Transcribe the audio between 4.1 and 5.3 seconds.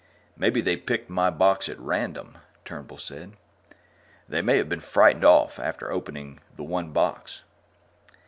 "They may have been frightened